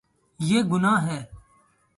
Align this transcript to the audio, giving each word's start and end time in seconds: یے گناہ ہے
یے 0.39 0.59
گناہ 0.71 0.99
ہے 1.07 1.19